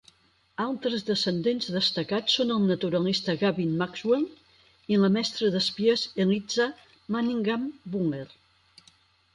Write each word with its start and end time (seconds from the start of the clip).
Altres 0.63 1.03
descendents 1.09 1.67
destacats 1.73 2.37
són 2.39 2.53
el 2.55 2.65
naturalista 2.71 3.35
Gavin 3.43 3.77
Maxwell 3.83 4.25
i 4.95 4.99
la 5.03 5.11
mestra 5.19 5.53
d'espies 5.59 6.09
Eliza 6.27 6.69
Manningham-Buller. 7.19 8.27